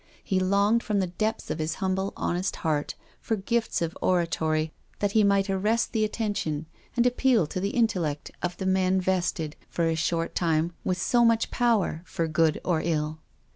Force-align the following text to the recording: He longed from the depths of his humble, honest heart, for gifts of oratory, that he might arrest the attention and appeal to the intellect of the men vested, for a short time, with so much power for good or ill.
He 0.23 0.39
longed 0.39 0.81
from 0.81 0.97
the 0.99 1.05
depths 1.21 1.51
of 1.51 1.59
his 1.59 1.75
humble, 1.75 2.11
honest 2.17 2.55
heart, 2.55 2.95
for 3.19 3.35
gifts 3.35 3.83
of 3.83 3.95
oratory, 4.01 4.73
that 4.97 5.11
he 5.11 5.23
might 5.23 5.47
arrest 5.47 5.91
the 5.91 6.03
attention 6.03 6.65
and 6.97 7.05
appeal 7.05 7.45
to 7.45 7.59
the 7.59 7.69
intellect 7.69 8.31
of 8.41 8.57
the 8.57 8.65
men 8.65 8.99
vested, 8.99 9.55
for 9.69 9.85
a 9.87 9.93
short 9.95 10.33
time, 10.33 10.73
with 10.83 10.99
so 10.99 11.23
much 11.23 11.51
power 11.51 12.01
for 12.03 12.27
good 12.27 12.59
or 12.65 12.81
ill. 12.83 13.19